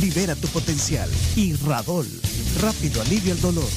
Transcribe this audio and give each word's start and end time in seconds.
Libera 0.00 0.34
tu 0.34 0.48
potencial 0.48 1.08
y 1.36 1.54
Radol, 1.54 2.06
rápido 2.60 3.00
alivio 3.02 3.32
el 3.32 3.40
dolor. 3.40 3.68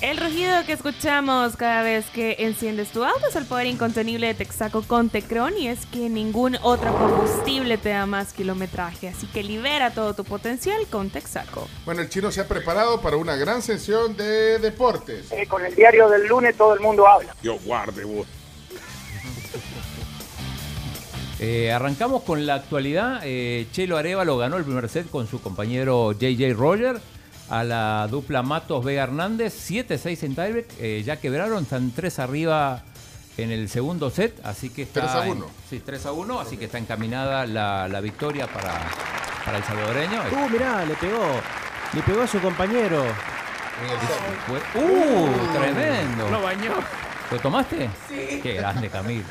El 0.00 0.16
rugido 0.16 0.64
que 0.64 0.72
escuchamos 0.72 1.56
cada 1.56 1.82
vez 1.82 2.06
que 2.06 2.36
enciendes 2.38 2.90
tu 2.92 3.04
auto 3.04 3.26
es 3.28 3.36
el 3.36 3.44
poder 3.44 3.66
incontenible 3.66 4.28
de 4.28 4.34
Texaco 4.34 4.82
con 4.82 5.10
Tecron 5.10 5.58
y 5.58 5.66
es 5.66 5.84
que 5.86 6.08
ningún 6.08 6.56
otro 6.62 6.96
combustible 6.96 7.78
te 7.78 7.90
da 7.90 8.06
más 8.06 8.32
kilometraje, 8.32 9.08
así 9.08 9.26
que 9.26 9.42
libera 9.42 9.90
todo 9.90 10.14
tu 10.14 10.24
potencial 10.24 10.86
con 10.88 11.10
Texaco. 11.10 11.68
Bueno, 11.84 12.00
el 12.00 12.08
chino 12.08 12.30
se 12.30 12.40
ha 12.40 12.46
preparado 12.46 13.00
para 13.00 13.16
una 13.16 13.34
gran 13.34 13.60
sesión 13.60 14.16
de 14.16 14.60
deportes. 14.60 15.32
Eh, 15.32 15.46
con 15.48 15.66
el 15.66 15.74
diario 15.74 16.08
del 16.08 16.26
lunes 16.28 16.56
todo 16.56 16.74
el 16.74 16.80
mundo 16.80 17.06
habla. 17.06 17.34
Yo 17.42 17.58
guarde 17.64 18.04
vos. 18.04 18.26
Eh, 21.40 21.70
arrancamos 21.72 22.22
con 22.22 22.46
la 22.46 22.54
actualidad. 22.54 23.20
Eh, 23.24 23.66
Chelo 23.72 23.96
Arevalo 23.96 24.36
ganó 24.36 24.56
el 24.56 24.64
primer 24.64 24.88
set 24.88 25.08
con 25.10 25.26
su 25.28 25.40
compañero 25.40 26.12
JJ 26.12 26.52
Roger. 26.54 27.00
A 27.50 27.64
la 27.64 28.06
dupla 28.10 28.42
Matos 28.42 28.84
Vega 28.84 29.04
Hernández, 29.04 29.54
7-6 29.70 30.22
en 30.24 30.34
tiebreak. 30.34 30.66
Eh, 30.80 31.02
ya 31.06 31.16
quebraron, 31.16 31.62
están 31.62 31.92
3 31.92 32.18
arriba 32.18 32.82
en 33.38 33.50
el 33.50 33.70
segundo 33.70 34.10
set. 34.10 34.38
Así 34.44 34.68
que 34.68 34.82
está. 34.82 35.00
3 35.00 35.12
a 35.14 35.26
en- 35.26 35.32
1. 35.38 35.46
sí, 35.70 35.80
3 35.84 36.04
a 36.06 36.12
1. 36.12 36.40
Así 36.40 36.58
que 36.58 36.66
está 36.66 36.76
encaminada 36.76 37.46
la, 37.46 37.88
la 37.88 38.00
victoria 38.02 38.46
para, 38.48 38.74
para 39.46 39.58
el 39.58 39.64
salvadoreño. 39.64 40.20
Uh, 40.30 40.48
mirá, 40.50 40.84
le 40.84 40.94
pegó. 40.94 41.24
Le 41.94 42.02
pegó 42.02 42.20
a 42.22 42.26
su 42.26 42.38
compañero. 42.40 43.02
Fue- 44.46 44.82
¡Uh! 44.82 45.28
Tremendo. 45.58 46.28
Lo 46.30 46.42
bañó. 46.42 46.74
¿Lo 47.30 47.38
tomaste? 47.38 47.88
Sí. 48.08 48.40
Qué 48.42 48.54
grande, 48.54 48.90
Camil. 48.90 49.24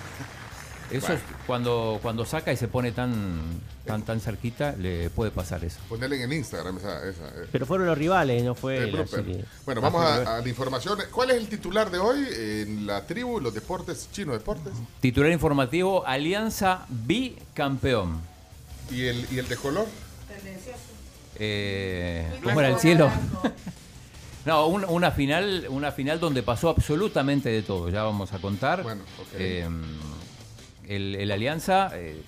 Eso 0.89 1.13
es 1.13 1.19
cuando, 1.45 1.99
cuando 2.01 2.25
saca 2.25 2.51
y 2.53 2.57
se 2.57 2.67
pone 2.67 2.91
tan, 2.93 3.41
tan, 3.85 4.03
tan 4.03 4.19
cerquita, 4.21 4.73
le 4.77 5.09
puede 5.09 5.31
pasar 5.31 5.63
eso. 5.65 5.79
Ponerle 5.89 6.17
en 6.17 6.23
el 6.31 6.33
Instagram 6.37 6.77
esa. 6.77 7.07
esa 7.07 7.27
eh, 7.27 7.47
Pero 7.51 7.65
fueron 7.65 7.87
los 7.87 7.97
rivales, 7.97 8.41
no 8.43 8.55
fue 8.55 8.77
el 8.77 8.83
él. 8.85 8.91
blooper. 8.91 9.19
así 9.19 9.31
que- 9.33 9.45
Bueno, 9.65 9.81
vamos 9.81 10.03
a, 10.05 10.39
la 10.41 10.47
información. 10.47 10.97
¿Cuál 11.11 11.31
es 11.31 11.37
el 11.37 11.47
titular 11.49 11.91
de 11.91 11.97
hoy 11.97 12.25
en 12.31 12.87
la 12.87 13.05
tribu, 13.05 13.39
los 13.41 13.53
deportes, 13.53 14.07
chino 14.11 14.31
deportes? 14.33 14.73
Titular 15.01 15.31
informativo, 15.31 16.05
Alianza 16.07 16.85
bicampeón. 16.89 18.21
¿Y 18.89 19.03
el, 19.07 19.27
y 19.31 19.39
el 19.39 19.47
de 19.49 19.55
color? 19.57 19.87
Eh, 21.39 22.39
¿Cómo 22.43 22.59
era 22.59 22.69
el 22.69 22.79
cielo? 22.79 23.09
No, 24.45 24.67
un- 24.67 24.85
una 24.85 25.11
final, 25.11 25.65
una 25.69 25.91
final 25.91 26.21
donde 26.21 26.41
pasó 26.41 26.69
absolutamente 26.69 27.49
de 27.49 27.63
todo. 27.63 27.89
Ya 27.89 28.03
vamos 28.03 28.31
a 28.31 28.39
contar. 28.39 28.81
Bueno, 28.81 29.01
ok. 29.19 29.27
Eh, 29.33 29.67
el, 30.87 31.15
el 31.15 31.31
Alianza 31.31 31.91
eh, 31.93 32.21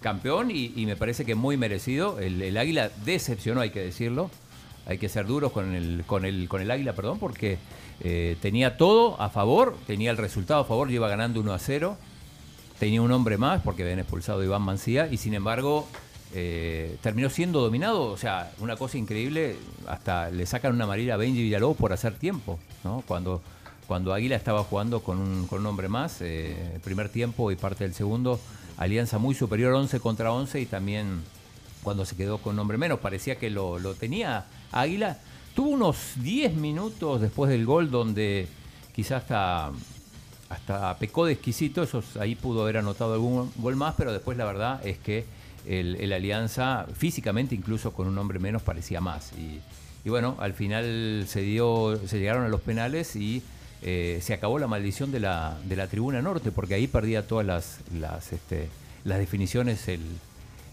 campeón 0.00 0.50
y, 0.50 0.86
me 0.86 0.96
parece 0.96 1.24
que 1.24 1.34
muy 1.34 1.56
merecido. 1.56 2.18
El, 2.18 2.56
Águila 2.56 2.90
decepcionó, 3.04 3.60
hay 3.60 3.70
que 3.70 3.80
decirlo. 3.80 4.30
Hay 4.86 4.98
que 4.98 5.08
ser 5.08 5.26
duros 5.26 5.50
con 5.50 5.74
el, 5.74 6.04
con 6.06 6.24
el, 6.24 6.48
con 6.48 6.60
el 6.60 6.70
Águila, 6.70 6.92
perdón, 6.92 7.18
porque 7.18 7.58
eh, 8.00 8.36
tenía 8.40 8.76
todo 8.76 9.20
a 9.20 9.30
favor, 9.30 9.76
tenía 9.84 10.12
el 10.12 10.16
resultado 10.16 10.60
a 10.60 10.64
favor, 10.64 10.88
lleva 10.88 11.08
ganando 11.08 11.40
1 11.40 11.52
a 11.52 11.58
0. 11.58 11.96
Tenía 12.78 13.02
un 13.02 13.10
hombre 13.10 13.36
más 13.36 13.62
porque 13.62 13.82
habían 13.82 13.98
expulsado 13.98 14.44
Iván 14.44 14.62
Mancía 14.62 15.08
y 15.10 15.16
sin 15.16 15.34
embargo 15.34 15.88
eh, 16.34 16.98
terminó 17.00 17.30
siendo 17.30 17.60
dominado. 17.60 18.02
O 18.02 18.16
sea, 18.16 18.52
una 18.60 18.76
cosa 18.76 18.98
increíble, 18.98 19.56
hasta 19.88 20.30
le 20.30 20.46
sacan 20.46 20.72
una 20.74 20.84
amarilla 20.84 21.14
a 21.14 21.16
Benji 21.16 21.42
Villalobos 21.42 21.76
por 21.76 21.92
hacer 21.92 22.14
tiempo, 22.14 22.60
¿no? 22.84 23.02
Cuando, 23.08 23.42
cuando 23.86 24.12
Águila 24.12 24.36
estaba 24.36 24.64
jugando 24.64 25.00
con 25.00 25.18
un, 25.18 25.46
con 25.46 25.60
un 25.60 25.66
hombre 25.66 25.88
más, 25.88 26.20
eh, 26.20 26.78
primer 26.82 27.08
tiempo 27.08 27.50
y 27.50 27.56
parte 27.56 27.84
del 27.84 27.94
segundo, 27.94 28.40
alianza 28.76 29.18
muy 29.18 29.34
superior 29.34 29.72
11 29.74 30.00
contra 30.00 30.32
11 30.32 30.60
y 30.60 30.66
también 30.66 31.22
cuando 31.82 32.04
se 32.04 32.16
quedó 32.16 32.38
con 32.38 32.54
un 32.54 32.60
hombre 32.60 32.78
menos, 32.78 32.98
parecía 32.98 33.36
que 33.38 33.48
lo, 33.50 33.78
lo 33.78 33.94
tenía 33.94 34.46
Águila. 34.72 35.18
Tuvo 35.54 35.70
unos 35.70 35.96
10 36.16 36.54
minutos 36.56 37.20
después 37.20 37.50
del 37.50 37.64
gol 37.64 37.90
donde 37.90 38.48
quizás 38.94 39.22
hasta 39.22 39.70
hasta 40.48 40.96
pecó 40.98 41.26
de 41.26 41.32
exquisito, 41.32 41.82
esos, 41.82 42.16
ahí 42.16 42.34
pudo 42.34 42.62
haber 42.62 42.78
anotado 42.78 43.14
algún 43.14 43.50
gol 43.56 43.76
más, 43.76 43.94
pero 43.96 44.12
después 44.12 44.38
la 44.38 44.44
verdad 44.44 44.80
es 44.86 44.98
que 44.98 45.24
el, 45.66 45.96
el 45.96 46.12
Alianza, 46.12 46.86
físicamente 46.94 47.54
incluso 47.54 47.92
con 47.92 48.06
un 48.06 48.16
hombre 48.18 48.38
menos, 48.38 48.62
parecía 48.62 49.00
más. 49.00 49.32
Y, 49.32 49.60
y 50.04 50.10
bueno, 50.10 50.36
al 50.38 50.52
final 50.52 51.24
se 51.26 51.40
dio, 51.40 51.98
se 52.06 52.18
llegaron 52.18 52.44
a 52.44 52.48
los 52.48 52.60
penales 52.60 53.16
y 53.16 53.42
eh, 53.82 54.18
se 54.22 54.34
acabó 54.34 54.58
la 54.58 54.66
maldición 54.66 55.12
de 55.12 55.20
la, 55.20 55.58
de 55.64 55.76
la 55.76 55.86
tribuna 55.86 56.22
norte, 56.22 56.50
porque 56.50 56.74
ahí 56.74 56.86
perdía 56.86 57.26
todas 57.26 57.46
las, 57.46 57.78
las, 57.98 58.32
este, 58.32 58.68
las 59.04 59.18
definiciones 59.18 59.86
el, 59.88 60.00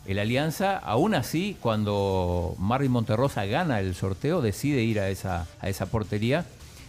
el 0.07 0.19
Alianza. 0.19 0.77
Aún 0.77 1.13
así, 1.15 1.57
cuando 1.61 2.55
Marvin 2.59 2.91
Monterrosa 2.91 3.45
gana 3.45 3.79
el 3.79 3.95
sorteo, 3.95 4.41
decide 4.41 4.83
ir 4.83 4.99
a 4.99 5.09
esa, 5.09 5.47
a 5.61 5.69
esa 5.69 5.85
portería 5.87 6.45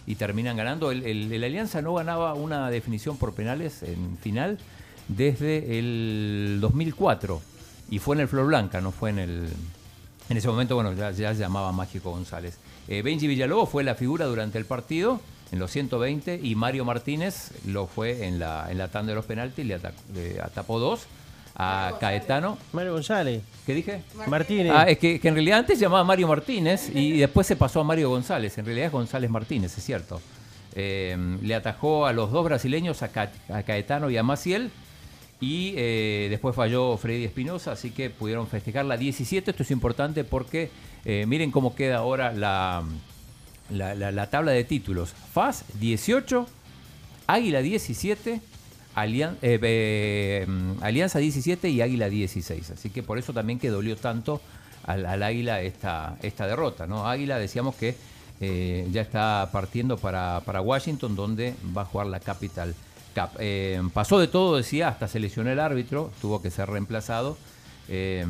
y 0.07 0.15
terminan 0.15 0.55
ganando. 0.57 0.91
El, 0.91 1.05
el- 1.05 1.43
Alianza 1.43 1.81
no 1.81 1.93
ganaba 1.95 2.33
una 2.33 2.69
definición 2.69 3.17
por 3.17 3.33
penales 3.33 3.83
en 3.83 4.17
final 4.17 4.57
desde 5.07 5.77
el 5.79 6.57
2004 6.61 7.41
y 7.91 7.99
fue 7.99 8.15
en 8.15 8.21
el 8.21 8.27
Flor 8.27 8.47
Blanca, 8.47 8.81
no 8.81 8.91
fue 8.91 9.11
en 9.11 9.19
el... 9.19 9.49
En 10.27 10.37
ese 10.37 10.47
momento, 10.47 10.73
bueno, 10.73 10.91
ya, 10.93 11.11
ya 11.11 11.33
llamaba 11.33 11.71
Mágico 11.71 12.09
González. 12.09 12.57
Eh, 12.87 13.03
Benji 13.03 13.27
Villalobos 13.27 13.69
fue 13.69 13.83
la 13.83 13.93
figura 13.93 14.25
durante 14.25 14.57
el 14.57 14.65
partido 14.65 15.21
en 15.51 15.59
los 15.59 15.71
120 15.71 16.39
y 16.41 16.55
Mario 16.55 16.85
Martínez 16.85 17.51
lo 17.67 17.87
fue 17.87 18.25
en 18.27 18.39
la, 18.39 18.67
en 18.71 18.77
la 18.77 18.87
tanda 18.89 19.11
de 19.11 19.15
los 19.15 19.25
penaltis, 19.25 19.65
le, 19.65 19.75
ata- 19.75 19.93
le 20.13 20.39
atapó 20.41 20.79
dos 20.79 21.05
a 21.55 21.93
Caetano. 21.99 22.57
Mario 22.73 22.93
González. 22.93 23.41
¿Qué 23.65 23.73
dije? 23.73 24.01
Martínez. 24.27 24.73
Ah, 24.75 24.83
es 24.89 24.97
que, 24.97 25.19
que 25.19 25.27
en 25.29 25.35
realidad 25.35 25.59
antes 25.59 25.77
se 25.79 25.85
llamaba 25.85 26.03
Mario 26.03 26.27
Martínez 26.27 26.89
y 26.93 27.17
después 27.17 27.47
se 27.47 27.55
pasó 27.55 27.79
a 27.79 27.83
Mario 27.83 28.09
González. 28.09 28.57
En 28.57 28.65
realidad 28.65 28.87
es 28.87 28.91
González 28.91 29.29
Martínez, 29.29 29.77
es 29.77 29.83
cierto. 29.83 30.19
Eh, 30.75 31.37
le 31.41 31.55
atajó 31.55 32.05
a 32.05 32.11
los 32.13 32.31
dos 32.31 32.43
brasileños, 32.43 33.01
a, 33.03 33.07
Ca- 33.09 33.31
a 33.49 33.63
Caetano 33.63 34.09
y 34.09 34.17
a 34.17 34.23
Maciel. 34.23 34.69
Y 35.39 35.73
eh, 35.77 36.27
después 36.29 36.55
falló 36.55 36.97
Freddy 36.97 37.23
Espinosa, 37.25 37.73
así 37.73 37.91
que 37.91 38.09
pudieron 38.09 38.47
festejar 38.47 38.85
la 38.85 38.97
17. 38.97 39.51
Esto 39.51 39.63
es 39.63 39.71
importante 39.71 40.23
porque 40.23 40.69
eh, 41.05 41.25
miren 41.27 41.51
cómo 41.51 41.75
queda 41.75 41.97
ahora 41.97 42.31
la, 42.33 42.83
la, 43.69 43.95
la- 43.95 44.11
la 44.11 44.29
tabla 44.29 44.51
de 44.51 44.63
títulos. 44.63 45.13
FAS 45.33 45.65
18, 45.79 46.47
Águila 47.27 47.61
17, 47.61 48.41
Alian- 48.95 49.37
eh, 49.41 49.59
eh, 49.61 50.45
mm, 50.47 50.83
Alianza 50.83 51.19
17 51.19 51.69
y 51.69 51.81
Águila 51.81 52.09
16. 52.09 52.71
Así 52.71 52.89
que 52.89 53.03
por 53.03 53.17
eso 53.17 53.33
también 53.33 53.59
que 53.59 53.69
dolió 53.69 53.95
tanto 53.97 54.41
al, 54.85 55.05
al 55.05 55.23
Águila 55.23 55.61
esta, 55.61 56.17
esta 56.21 56.47
derrota. 56.47 56.87
¿no? 56.87 57.07
Águila 57.07 57.37
decíamos 57.39 57.75
que 57.75 57.95
eh, 58.41 58.87
ya 58.91 59.01
está 59.01 59.49
partiendo 59.51 59.97
para, 59.97 60.41
para 60.45 60.61
Washington, 60.61 61.15
donde 61.15 61.55
va 61.75 61.83
a 61.83 61.85
jugar 61.85 62.07
la 62.07 62.19
Capital 62.19 62.75
Cup. 63.15 63.39
Pasó 63.93 64.19
de 64.19 64.27
todo, 64.27 64.57
decía, 64.57 64.89
hasta 64.89 65.07
se 65.07 65.19
lesionó 65.19 65.49
el 65.49 65.59
árbitro, 65.59 66.11
tuvo 66.21 66.41
que 66.41 66.51
ser 66.51 66.69
reemplazado. 66.69 67.37
Eh, 67.87 68.25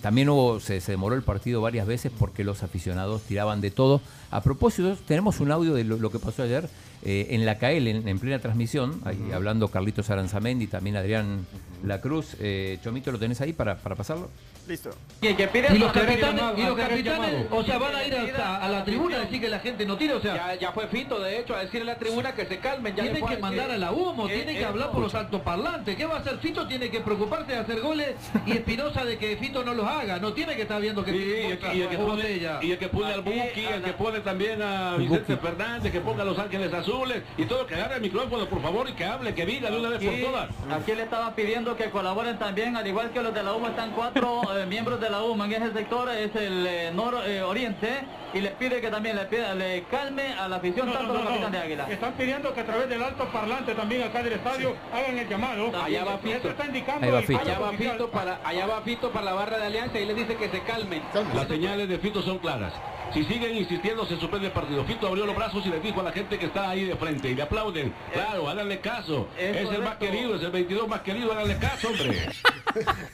también 0.00 0.28
hubo, 0.30 0.60
se, 0.60 0.80
se 0.80 0.92
demoró 0.92 1.14
el 1.14 1.22
partido 1.22 1.60
varias 1.60 1.86
veces 1.86 2.10
porque 2.18 2.44
los 2.44 2.62
aficionados 2.62 3.22
tiraban 3.22 3.60
de 3.60 3.70
todo. 3.70 4.00
A 4.30 4.42
propósito, 4.42 4.96
tenemos 5.06 5.40
un 5.40 5.50
audio 5.52 5.74
de 5.74 5.84
lo, 5.84 5.96
lo 5.98 6.10
que 6.10 6.18
pasó 6.18 6.42
ayer 6.42 6.68
eh, 7.02 7.28
en 7.30 7.44
la 7.46 7.58
CAEL, 7.58 7.88
en, 7.88 8.08
en 8.08 8.18
plena 8.18 8.38
transmisión, 8.38 9.00
ahí 9.04 9.18
hablando 9.34 9.68
Carlitos 9.68 10.10
Aranzamendi, 10.10 10.66
también 10.66 10.96
Adrián 10.96 11.46
La 11.84 12.00
Cruz. 12.00 12.36
Eh, 12.40 12.78
Chomito, 12.82 13.10
¿lo 13.12 13.18
tenés 13.18 13.40
ahí 13.40 13.52
para, 13.52 13.76
para 13.78 13.94
pasarlo? 13.96 14.28
Listo. 14.68 14.90
Y, 15.22 15.34
que 15.34 15.48
pide 15.48 15.74
Y 15.74 15.78
los 15.78 15.90
capitanes, 15.90 16.42
y 16.56 16.62
los 16.62 16.76
capitanes, 16.76 17.46
o 17.50 17.64
sea, 17.64 17.78
van 17.78 17.94
a 17.96 18.04
ir 18.04 18.14
hasta 18.14 18.62
a 18.62 18.68
la 18.68 18.84
tribuna 18.84 19.16
a 19.16 19.20
decir 19.20 19.40
que 19.40 19.48
la 19.48 19.58
gente 19.58 19.84
no 19.84 19.96
tire, 19.96 20.12
o 20.14 20.20
sea, 20.20 20.34
Ya, 20.36 20.54
ya 20.54 20.72
fue 20.72 20.86
Fito, 20.86 21.18
de 21.18 21.40
hecho, 21.40 21.56
a 21.56 21.60
decirle 21.60 21.90
a 21.90 21.94
la 21.94 21.98
tribuna 21.98 22.32
que 22.34 22.44
se 22.46 22.58
calmen. 22.58 22.94
Ya 22.94 23.02
tienen 23.02 23.20
que 23.22 23.28
decir 23.30 23.40
mandar 23.40 23.70
a 23.70 23.78
la 23.78 23.90
humo, 23.90 24.28
que- 24.28 24.34
tienen 24.34 24.54
que 24.56 24.62
eh, 24.62 24.66
hablar 24.66 24.92
por 24.92 25.00
los 25.00 25.14
altoparlantes. 25.14 25.96
¿Qué 25.96 26.04
va 26.06 26.16
a 26.16 26.20
hacer 26.20 26.38
Fito? 26.38 26.68
Tiene 26.68 26.88
que 26.90 27.00
preocuparse 27.00 27.50
de 27.52 27.58
hacer 27.58 27.80
goles 27.80 28.10
y 28.46 28.52
Espinosa 28.70 29.04
de 29.04 29.18
que 29.18 29.36
Fito 29.36 29.64
no 29.64 29.74
los 29.74 29.84
haga. 29.86 30.18
No 30.18 30.32
tiene 30.32 30.54
que 30.54 30.62
estar 30.62 30.80
viendo 30.80 31.04
que 31.04 31.10
Sí, 31.10 31.18
y 31.18 31.46
el 31.52 31.58
que, 31.58 31.74
y 31.74 31.82
el 31.82 31.88
que 31.88 31.98
pone, 31.98 32.30
y 32.62 32.70
el 32.70 32.78
que 32.78 32.88
pone 32.88 33.12
al 33.12 33.22
Buki, 33.22 33.64
el 33.66 33.82
que 33.82 33.92
pone 33.94 34.20
también 34.20 34.62
a 34.62 34.94
Vicente 34.96 35.36
Fernández, 35.36 35.90
que 35.90 36.00
ponga 36.00 36.22
a 36.22 36.24
Los 36.24 36.38
Ángeles 36.38 36.72
Azules 36.72 37.22
y 37.36 37.44
todo, 37.46 37.66
que 37.66 37.74
agarre 37.74 37.96
el 37.96 38.02
micrófono, 38.02 38.46
por 38.46 38.62
favor, 38.62 38.88
y 38.88 38.92
que 38.92 39.04
hable, 39.04 39.34
que 39.34 39.44
diga 39.44 39.70
de 39.70 39.78
una 39.80 39.88
vez 39.88 39.98
por 40.04 40.14
Aquí, 40.14 40.22
todas. 40.22 40.48
aquí 40.70 40.92
le 40.94 41.02
estaba 41.02 41.34
pidiendo 41.34 41.76
que 41.76 41.90
colaboren 41.90 42.38
también, 42.38 42.76
al 42.76 42.86
igual 42.86 43.10
que 43.10 43.20
los 43.22 43.34
de 43.34 43.42
la 43.42 43.54
UMA 43.54 43.70
están 43.70 43.90
cuatro 43.90 44.42
eh, 44.56 44.66
miembros 44.66 45.00
de 45.00 45.10
la 45.10 45.20
UMA 45.22 45.46
en 45.46 45.52
ese 45.64 45.72
sector 45.72 46.08
es 46.10 46.34
el 46.36 46.64
eh, 46.66 46.90
nororiente 46.94 47.88
y 48.32 48.40
les 48.40 48.52
pide 48.52 48.80
que 48.80 48.88
también 48.88 49.16
le, 49.16 49.24
pida- 49.28 49.54
le 49.56 49.82
calme 49.90 50.32
a 50.34 50.46
la 50.46 50.56
afición 50.56 50.86
No, 50.86 50.92
tanto 50.92 51.08
no, 51.08 51.14
los 51.14 51.22
no, 51.24 51.28
capitán 51.30 51.52
no. 51.52 51.58
de 51.58 51.64
Águila. 51.64 51.86
Están 51.90 52.12
pidiendo 52.12 52.54
que 52.54 52.60
a 52.60 52.64
través 52.66 52.88
del 52.88 53.02
alto 53.02 53.24
parlante 53.32 53.74
también 53.74 54.02
acá 54.04 54.22
del 54.22 54.34
estadio 54.34 54.76
hagan 54.94 55.18
el 55.18 55.28
llamado. 55.28 55.72
Allá 55.82 56.04
va 56.04 56.18
Fito. 56.18 56.48
está 56.50 56.66
indicando 56.66 57.20
Fito. 57.22 57.40
Allá 57.40 57.58
va. 57.58 57.72
Fito 57.72 58.08
para, 58.10 58.40
allá 58.44 58.59
va 58.66 58.82
Fito 58.82 59.10
para 59.10 59.26
la 59.26 59.32
barra 59.34 59.58
de 59.58 59.66
alianza 59.66 59.98
y 59.98 60.06
le 60.06 60.14
dice 60.14 60.36
que 60.36 60.48
se 60.48 60.60
calmen. 60.62 61.02
Las 61.34 61.48
señales 61.48 61.88
de 61.88 61.98
Fito 61.98 62.22
son 62.22 62.38
claras. 62.38 62.72
Si 63.12 63.24
siguen 63.24 63.56
insistiendo, 63.56 64.06
se 64.06 64.16
suspende 64.18 64.46
el 64.46 64.52
partido. 64.52 64.84
Fito 64.84 65.08
abrió 65.08 65.26
los 65.26 65.34
brazos 65.34 65.66
y 65.66 65.68
le 65.68 65.80
dijo 65.80 66.00
a 66.00 66.04
la 66.04 66.12
gente 66.12 66.38
que 66.38 66.46
está 66.46 66.70
ahí 66.70 66.84
de 66.84 66.94
frente 66.96 67.28
y 67.28 67.34
le 67.34 67.42
aplauden. 67.42 67.92
Claro, 68.12 68.48
háganle 68.48 68.78
caso. 68.78 69.28
es 69.36 69.56
Es, 69.56 69.70
el 69.70 69.82
más 69.82 69.96
querido, 69.96 70.36
es 70.36 70.42
el 70.42 70.52
22 70.52 70.88
más 70.88 71.00
querido, 71.00 71.32
háganle 71.32 71.58
caso, 71.58 71.88
hombre. 71.88 72.28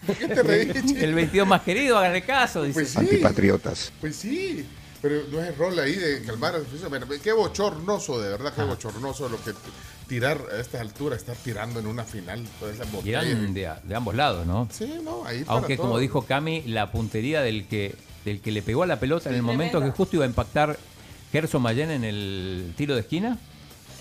¿Qué 0.19 0.28
te 0.28 0.43
reís? 0.43 0.93
El 0.96 1.14
22 1.14 1.49
más 1.49 1.62
querido, 1.62 1.96
háganle 1.96 2.22
caso, 2.22 2.62
dice. 2.62 2.75
Pues 2.75 2.90
sí. 2.90 2.99
Antipatriotas. 2.99 3.92
Pues 4.00 4.16
sí, 4.16 4.66
pero 5.02 5.22
no 5.31 5.40
es 5.40 5.48
el 5.48 5.56
rol 5.56 5.78
ahí 5.78 5.94
de 5.94 6.22
calmar 6.22 6.54
a. 6.56 6.88
Bueno, 6.88 7.06
Qué 7.22 7.32
bochornoso, 7.32 8.20
de 8.20 8.31
verdad, 8.31 8.52
qué 8.54 8.62
bochornoso 8.62 9.28
lo 9.28 9.43
que 9.43 9.52
tirar 10.08 10.40
a 10.52 10.60
estas 10.60 10.81
alturas, 10.81 11.19
estar 11.19 11.37
tirando 11.37 11.81
en 11.81 11.87
una 11.87 12.04
final 12.04 12.44
todas 12.60 12.76
esas 12.76 12.88
Y 12.88 12.96
botellas. 12.96 13.25
eran 13.25 13.54
de, 13.54 13.70
de 13.82 13.94
ambos 13.94 14.14
lados, 14.14 14.46
¿no? 14.46 14.69
Sí, 14.70 14.93
no, 15.02 15.25
ahí 15.25 15.43
para 15.44 15.58
Aunque 15.58 15.76
como 15.76 15.90
todo. 15.90 15.98
dijo 15.98 16.22
Cami, 16.22 16.62
la 16.62 16.93
puntería 16.93 17.43
del 17.43 17.66
que, 17.66 17.94
del 18.25 18.40
que 18.40 18.52
le 18.52 18.62
pegó 18.62 18.82
a 18.84 18.87
la 18.87 19.00
pelota 19.00 19.28
en 19.31 19.34
el 19.37 19.43
momento 19.43 19.81
que 19.81 19.90
justo 19.90 20.16
iba 20.16 20.25
a 20.25 20.28
impactar 20.28 20.78
Gerson 21.32 21.60
Mayen 21.62 21.90
en 21.90 22.04
el 22.04 22.72
tiro 22.76 22.94
de 22.94 23.00
esquina. 23.00 23.38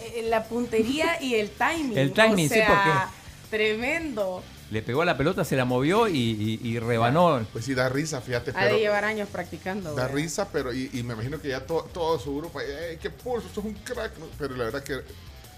Eh, 0.04 0.28
La 0.30 0.44
puntería 0.44 1.22
y 1.22 1.36
el 1.36 1.50
timing. 1.50 1.98
El 1.98 2.12
timing, 2.14 2.46
o 2.46 2.50
sí, 2.50 2.56
sea, 2.56 3.10
Tremendo. 3.50 4.44
Le 4.76 4.82
pegó 4.82 5.04
a 5.04 5.06
la 5.06 5.16
pelota, 5.16 5.46
se 5.46 5.56
la 5.56 5.64
movió 5.64 6.06
y, 6.10 6.18
y- 6.18 6.60
y 6.62 6.80
rebanó. 6.80 7.48
Pues 7.54 7.64
sí, 7.64 7.74
da 7.74 7.88
risa, 7.88 8.20
fíjate, 8.20 8.52
Ha 8.54 8.66
de 8.66 8.78
llevar 8.78 9.06
años 9.06 9.30
practicando. 9.32 9.92
da 9.96 10.02
¿verdad? 10.04 10.14
risa, 10.18 10.50
pero 10.52 10.74
y, 10.74 10.90
y 10.92 11.02
me 11.02 11.14
imagino 11.14 11.40
que 11.40 11.48
ya 11.48 11.62
to- 11.66 11.88
todo 11.94 12.20
su 12.20 12.36
grupo, 12.36 12.60
¡eh, 12.60 13.00
qué 13.02 13.10
pulso! 13.10 13.48
¡Sos 13.56 13.64
un 13.64 13.74
crack! 13.76 14.12
Pero 14.38 14.58
la 14.58 14.66
verdad 14.66 14.84
que 14.84 15.00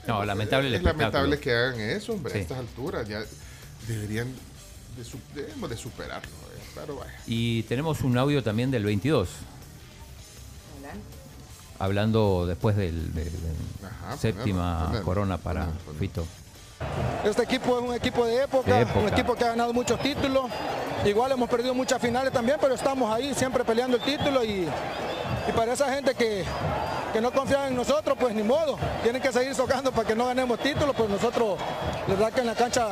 No, 0.07 0.23
lamentable 0.23 0.67
el 0.67 0.75
es 0.75 0.83
lamentable 0.83 1.39
que 1.39 1.51
hagan 1.51 1.79
eso, 1.79 2.13
hombre, 2.13 2.31
Sí. 2.31 2.37
a 2.37 2.41
estas 2.43 2.59
alturas. 2.59 3.07
Ya 3.07 3.23
deberían 3.87 4.27
de, 4.95 5.41
debemos 5.41 5.67
de 5.67 5.77
superarlo. 5.77 6.29
eh, 6.29 6.61
Pero 6.75 6.97
vaya. 6.97 7.19
Y 7.25 7.63
tenemos 7.63 8.01
un 8.01 8.19
audio 8.19 8.43
también 8.43 8.69
del 8.69 8.85
22. 8.85 9.29
Hablando 11.79 12.45
después 12.45 12.75
del, 12.75 13.13
de- 13.15 13.23
de 13.25 13.31
Ajá, 13.83 14.15
séptima 14.17 14.73
ponelo, 14.73 14.85
ponelo, 14.89 15.05
corona 15.05 15.37
para 15.39 15.65
ponelo. 15.65 15.99
Fito. 15.99 16.27
Este 17.23 17.43
equipo 17.43 17.77
es 17.79 17.83
un 17.89 17.93
equipo 17.95 18.25
de 18.25 18.43
época, 18.43 18.73
De 18.73 18.81
época. 18.81 18.99
un 18.99 19.07
equipo 19.09 19.35
que 19.35 19.43
ha 19.43 19.49
ganado 19.49 19.73
muchos 19.73 19.99
títulos. 19.99 20.45
Igual 21.05 21.31
hemos 21.31 21.49
perdido 21.49 21.73
muchas 21.73 22.01
finales 22.01 22.31
también, 22.33 22.57
pero 22.59 22.73
estamos 22.73 23.13
ahí 23.13 23.33
siempre 23.33 23.63
peleando 23.63 23.97
el 23.97 24.03
título 24.03 24.43
y, 24.43 24.67
y 25.47 25.51
para 25.55 25.73
esa 25.73 25.93
gente 25.93 26.15
que, 26.15 26.43
que 27.13 27.21
no 27.21 27.31
confía 27.31 27.67
en 27.67 27.75
nosotros, 27.75 28.17
pues 28.19 28.33
ni 28.33 28.43
modo. 28.43 28.77
Tienen 29.03 29.21
que 29.21 29.31
seguir 29.31 29.53
socando 29.55 29.91
para 29.91 30.07
que 30.07 30.15
no 30.15 30.25
ganemos 30.27 30.59
títulos, 30.59 30.95
pues 30.95 31.09
nosotros, 31.09 31.57
la 32.07 32.13
verdad 32.15 32.33
que 32.33 32.41
en 32.41 32.47
la 32.47 32.55
cancha 32.55 32.87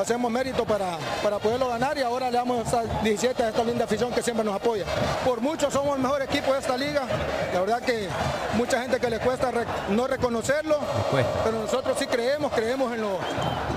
hacemos 0.00 0.30
mérito 0.30 0.64
para, 0.64 0.96
para 1.22 1.38
poderlo 1.38 1.68
ganar 1.68 1.96
y 1.98 2.02
ahora 2.02 2.30
le 2.30 2.36
damos 2.36 2.66
esa 2.66 2.82
17 3.02 3.42
a 3.42 3.48
esta 3.48 3.64
linda 3.64 3.84
afición 3.84 4.12
que 4.12 4.22
siempre 4.22 4.44
nos 4.44 4.54
apoya. 4.54 4.84
Por 5.24 5.40
mucho 5.40 5.70
somos 5.70 5.96
el 5.96 6.02
mejor 6.02 6.22
equipo 6.22 6.52
de 6.52 6.58
esta 6.60 6.76
liga. 6.76 7.02
La 7.52 7.60
verdad 7.60 7.80
que 7.82 8.08
mucha 8.54 8.80
gente 8.82 8.98
que 9.00 9.10
le 9.10 9.18
cuesta 9.18 9.50
re- 9.50 9.66
no 9.90 10.06
reconocerlo, 10.06 10.78
pero 11.44 11.58
nosotros 11.60 11.96
sí 11.98 12.06
creemos, 12.06 12.52
creemos 12.52 12.92
en 12.94 13.00
los, 13.02 13.16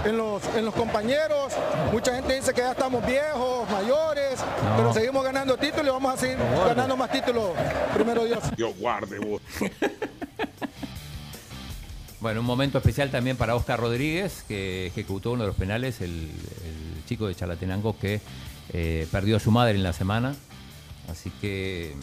en 0.06 0.18
los, 0.18 0.44
en 0.56 0.66
los 0.66 0.74
compañeros. 0.76 1.54
Mucha 1.92 2.14
gente 2.16 2.36
dice 2.36 2.54
que 2.54 2.62
ya 2.62 2.72
estamos 2.72 3.06
viejos, 3.06 3.70
mayores, 3.70 4.40
No. 4.40 4.78
pero 4.78 4.94
seguimos 4.94 5.24
ganando 5.24 5.58
títulos 5.58 5.88
y 5.88 5.90
vamos 5.90 6.14
a 6.14 6.18
seguir 6.18 6.38
ganando 6.68 6.96
más 6.98 7.10
títulos, 7.12 7.52
primero 7.94 8.24
Dios. 8.26 8.40
Dios 8.56 8.74
guarde 8.80 9.20
vos. 9.20 9.42
Bueno, 12.22 12.42
un 12.42 12.46
momento 12.46 12.78
especial 12.78 13.10
también 13.10 13.36
para 13.36 13.56
Oscar 13.56 13.80
Rodríguez, 13.80 14.46
que 14.48 14.86
ejecutó 14.86 15.32
uno 15.32 15.42
de 15.42 15.48
los 15.48 15.56
penales, 15.56 16.02
el, 16.02 16.30
chico 17.08 17.28
de 17.28 17.34
Chalatenango 17.34 17.98
que 17.98 18.22
eh, 18.72 19.08
perdió 19.12 19.38
a 19.38 19.40
su 19.40 19.50
madre 19.50 19.74
en 19.74 19.82
la 19.82 19.92
semana. 19.92 20.36
Así 21.10 21.32
que 21.42 21.96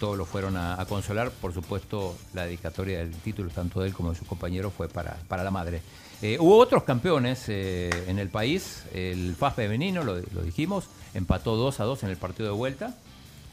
todos 0.00 0.16
lo 0.16 0.24
fueron 0.24 0.56
a, 0.56 0.80
a 0.80 0.86
consolar. 0.86 1.30
Por 1.30 1.52
supuesto, 1.52 2.16
la 2.32 2.46
dedicatoria 2.46 3.00
del 3.00 3.12
título, 3.16 3.50
tanto 3.50 3.80
de 3.80 3.88
él 3.88 3.94
como 3.94 4.10
de 4.12 4.16
sus 4.16 4.26
compañeros, 4.26 4.72
fue 4.74 4.88
para, 4.88 5.18
para 5.28 5.44
la 5.44 5.50
madre. 5.50 5.82
Eh, 6.22 6.38
hubo 6.40 6.56
otros 6.56 6.84
campeones 6.84 7.44
eh, 7.48 7.90
en 8.08 8.18
el 8.18 8.30
país. 8.30 8.84
El 8.94 9.36
FAS 9.36 9.56
femenino, 9.56 10.04
lo, 10.04 10.16
lo 10.16 10.42
dijimos, 10.42 10.86
empató 11.12 11.54
2 11.54 11.80
a 11.80 11.84
2 11.84 12.02
en 12.04 12.08
el 12.08 12.16
partido 12.16 12.48
de 12.48 12.54
vuelta. 12.56 12.94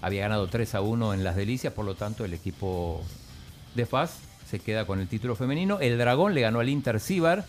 Había 0.01 0.21
ganado 0.21 0.47
3 0.47 0.73
a 0.75 0.81
1 0.81 1.15
en 1.15 1.23
las 1.25 1.35
delicias, 1.35 1.73
por 1.73 1.83
lo 1.83 1.95
tanto, 1.95 2.23
el 2.23 2.33
equipo 2.33 3.01
de 3.75 3.85
FAS 3.85 4.19
se 4.49 4.59
queda 4.59 4.85
con 4.85 4.99
el 4.99 5.07
título 5.07 5.35
femenino. 5.35 5.79
El 5.79 5.97
Dragón 5.97 6.33
le 6.33 6.41
ganó 6.41 6.59
al 6.59 6.69
Inter 6.69 6.99
Cibar 6.99 7.45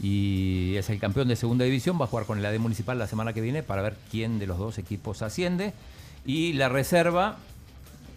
y 0.00 0.74
es 0.76 0.90
el 0.90 0.98
campeón 0.98 1.28
de 1.28 1.36
segunda 1.36 1.64
división. 1.64 2.00
Va 2.00 2.04
a 2.04 2.08
jugar 2.08 2.26
con 2.26 2.38
el 2.38 2.46
AD 2.46 2.58
Municipal 2.58 2.98
la 2.98 3.06
semana 3.06 3.32
que 3.32 3.40
viene 3.40 3.62
para 3.62 3.82
ver 3.82 3.96
quién 4.10 4.38
de 4.38 4.46
los 4.46 4.58
dos 4.58 4.78
equipos 4.78 5.22
asciende. 5.22 5.72
Y 6.26 6.54
la 6.54 6.68
reserva, 6.68 7.36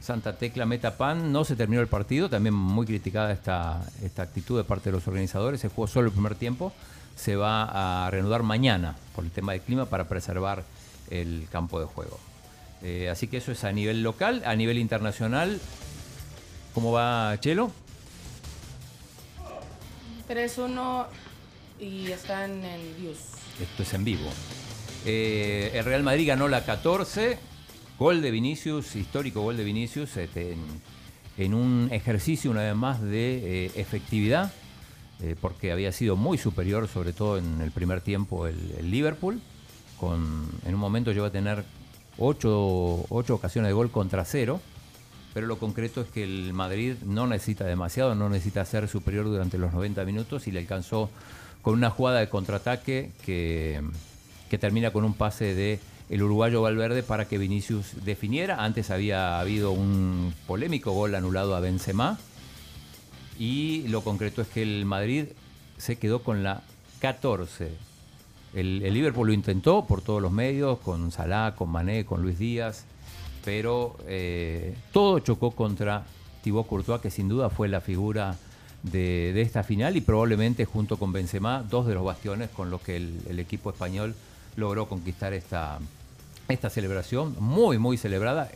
Santa 0.02 0.38
Tecla 0.38 0.66
Metapan, 0.66 1.32
no 1.32 1.44
se 1.44 1.56
terminó 1.56 1.82
el 1.82 1.88
partido. 1.88 2.30
También 2.30 2.54
muy 2.54 2.86
criticada 2.86 3.32
esta, 3.32 3.84
esta 4.04 4.24
actitud 4.24 4.58
de 4.58 4.64
parte 4.64 4.90
de 4.90 4.96
los 4.96 5.08
organizadores. 5.08 5.62
Se 5.62 5.70
jugó 5.70 5.88
solo 5.88 6.08
el 6.08 6.14
primer 6.14 6.36
tiempo. 6.36 6.74
Se 7.16 7.36
va 7.36 8.06
a 8.06 8.12
reanudar 8.12 8.44
mañana 8.44 8.96
por 9.16 9.24
el 9.24 9.32
tema 9.32 9.54
del 9.54 9.62
clima 9.62 9.86
para 9.86 10.08
preservar 10.08 10.64
el 11.10 11.48
campo 11.52 11.80
de 11.80 11.86
juego. 11.86 12.20
Eh, 12.84 13.10
así 13.10 13.28
que 13.28 13.38
eso 13.38 13.52
es 13.52 13.64
a 13.64 13.72
nivel 13.72 14.04
local. 14.04 14.44
A 14.46 14.56
nivel 14.56 14.78
internacional, 14.78 15.60
¿cómo 16.74 16.92
va 16.92 17.36
Chelo? 17.40 17.72
3-1 20.28 21.06
y 21.80 22.12
están 22.12 22.64
en 22.64 22.82
views. 23.00 23.18
Esto 23.62 23.84
es 23.84 23.94
en 23.94 24.04
vivo. 24.04 24.30
Eh, 25.06 25.72
el 25.74 25.86
Real 25.86 26.04
Madrid 26.04 26.28
ganó 26.28 26.48
la 26.48 26.66
14. 26.66 27.38
Gol 27.98 28.22
de 28.22 28.30
Vinicius, 28.30 28.96
histórico 28.96 29.42
gol 29.42 29.58
de 29.58 29.64
Vinicius, 29.64 30.18
este, 30.18 30.56
en, 31.38 31.54
un 31.54 31.90
ejercicio 31.92 32.52
una 32.52 32.62
vez 32.62 32.76
más 32.76 33.02
de 33.02 33.66
eh, 33.66 33.72
efectividad, 33.76 34.52
eh, 35.22 35.36
porque 35.42 35.72
había 35.72 35.92
sido 35.92 36.16
muy 36.16 36.38
superior, 36.38 36.88
sobre 36.88 37.14
todo 37.14 37.40
en 37.40 37.60
el 37.62 37.72
primer 37.72 38.02
tiempo, 38.02 38.46
el, 38.46 38.92
Liverpool. 38.92 39.42
Con, 40.00 40.48
en 40.64 40.76
un 40.76 40.80
momento 40.80 41.12
llegó 41.12 41.26
a 41.26 41.32
tener 41.32 41.64
ocho, 42.20 43.06
ocho 43.10 43.34
ocasiones 43.34 43.70
de 43.70 43.74
gol 43.74 43.90
contra 43.90 44.24
cero, 44.26 44.62
pero 45.38 45.46
lo 45.46 45.60
concreto 45.60 46.02
es 46.02 46.08
que 46.08 46.24
el 46.24 46.52
Madrid 46.52 46.96
no 47.06 47.28
necesita 47.28 47.64
demasiado, 47.64 48.16
no 48.16 48.28
necesita 48.28 48.66
ser 48.66 48.88
superior 48.88 49.26
durante 49.26 49.60
los 49.60 49.72
90 49.72 50.04
minutos 50.04 50.48
y 50.48 50.52
le 50.52 50.62
alcanzó 50.62 51.12
con 51.62 51.76
una 51.76 51.92
jugada 51.92 52.22
de 52.22 52.28
contraataque 52.28 53.12
que, 53.24 53.84
que 54.50 54.58
termina 54.58 54.90
con 54.90 55.04
un 55.04 55.14
pase 55.14 55.54
de 55.54 55.80
el 56.10 56.24
uruguayo 56.24 56.64
Valverde 56.64 57.04
para 57.04 57.28
que 57.28 57.38
Vinicius 57.38 58.04
definiera. 58.04 58.64
Antes 58.64 58.90
había 58.90 59.40
habido 59.40 59.74
un 59.74 60.34
polémico 60.48 60.94
gol 60.94 61.14
anulado 61.14 61.56
a 61.56 61.60
Benzema 61.60 62.18
y 63.38 63.88
lo 63.90 64.02
concreto 64.02 64.42
es 64.42 64.48
que 64.48 64.64
el 64.64 64.86
Madrid 64.86 65.26
se 65.78 65.98
quedó 65.98 66.24
con 66.24 66.42
la 66.42 66.64
14. 67.00 67.70
El, 68.56 68.80
Liverpool 68.92 69.28
lo 69.28 69.34
intentó 69.34 69.86
por 69.86 70.02
todos 70.02 70.20
los 70.20 70.32
medios, 70.32 70.80
con 70.80 71.12
Salah, 71.12 71.54
con 71.56 71.70
Mané, 71.70 72.06
con 72.06 72.24
Luis 72.24 72.40
Díaz, 72.40 72.86
pero 73.48 73.96
eh, 74.08 74.76
todo 74.92 75.20
chocó 75.20 75.52
contra 75.52 76.04
Thibaut 76.44 76.68
Courtois, 76.68 77.00
que 77.00 77.10
sin 77.10 77.30
duda 77.30 77.50
fue 77.50 77.70
la 77.70 77.80
figura 77.80 78.36
de, 78.84 79.40
esta 79.42 79.64
final 79.64 79.96
y 79.96 80.02
probablemente 80.02 80.66
junto 80.66 80.98
con 80.98 81.14
Benzema, 81.14 81.64
dos 81.64 81.88
de 81.88 81.94
los 81.94 82.04
bastiones 82.04 82.50
con 82.50 82.70
los 82.70 82.82
que 82.82 82.98
el, 82.98 83.40
equipo 83.40 83.70
español 83.70 84.16
logró 84.58 84.90
conquistar 84.90 85.32
esta, 85.32 85.80
celebración, 86.70 87.38
muy, 87.40 87.78
muy 87.78 87.96
celebrada. 87.96 88.50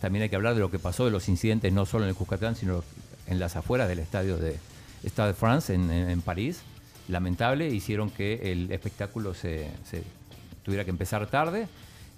También 0.00 0.22
hay 0.22 0.30
que 0.30 0.36
hablar 0.36 0.54
de 0.54 0.60
lo 0.60 0.70
que 0.70 0.78
pasó, 0.78 1.04
de 1.04 1.10
los 1.10 1.28
incidentes, 1.28 1.70
no 1.74 1.84
solo 1.84 2.04
en 2.04 2.08
el 2.08 2.16
Cuscatlán, 2.16 2.56
sino 2.56 2.82
en 3.26 3.38
las 3.38 3.54
afueras 3.54 3.86
del 3.86 3.98
estadio 3.98 4.38
de 4.38 4.56
Stade 5.04 5.28
de 5.28 5.34
France 5.34 5.74
en, 5.74 5.90
en- 5.90 6.08
en 6.08 6.22
París. 6.22 6.62
Lamentable, 7.08 7.68
hicieron 7.68 8.08
que 8.08 8.50
el 8.50 8.72
espectáculo 8.72 9.34
se, 9.34 9.68
se 9.84 10.04
tuviera 10.64 10.86
que 10.86 10.90
empezar 10.90 11.26
tarde. 11.26 11.68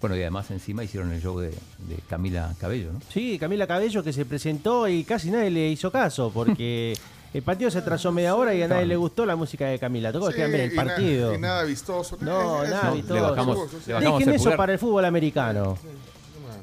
Bueno, 0.00 0.16
y 0.16 0.20
además 0.22 0.50
encima 0.50 0.82
hicieron 0.82 1.12
el 1.12 1.20
show 1.20 1.38
de, 1.38 1.48
de 1.50 1.96
Camila 2.08 2.54
Cabello, 2.58 2.92
¿no? 2.92 3.00
Sí, 3.12 3.38
Camila 3.38 3.66
Cabello 3.66 4.02
que 4.02 4.12
se 4.14 4.24
presentó 4.24 4.88
y 4.88 5.04
casi 5.04 5.30
nadie 5.30 5.50
le 5.50 5.68
hizo 5.68 5.90
caso 5.92 6.30
porque 6.32 6.96
el 7.34 7.42
partido 7.42 7.70
se 7.70 7.78
atrasó 7.78 8.10
media 8.10 8.34
hora 8.34 8.54
y 8.54 8.62
a 8.62 8.68
nadie 8.68 8.86
le 8.86 8.96
gustó 8.96 9.26
la 9.26 9.36
música 9.36 9.66
de 9.66 9.78
Camila. 9.78 10.10
Tocó 10.10 10.30
Sí, 10.30 10.36
que 10.36 10.46
ver 10.46 10.60
el 10.60 10.72
y 10.72 10.76
na- 10.76 10.84
partido. 10.84 11.34
y 11.34 11.38
nada 11.38 11.64
vistoso. 11.64 12.16
No, 12.20 12.62
Es- 12.64 12.70
nada 12.70 12.88
es- 12.88 12.94
vistoso. 12.94 13.14
le 13.14 13.20
bajamos- 13.20 13.58
le 13.86 13.92
bajamos 13.94 14.18
Dejen 14.18 14.28
el 14.30 14.34
eso 14.36 14.44
pulgar. 14.44 14.56
para 14.56 14.72
el 14.72 14.78
fútbol 14.78 15.04
americano. 15.04 15.76